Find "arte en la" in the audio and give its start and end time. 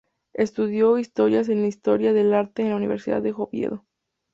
2.33-2.75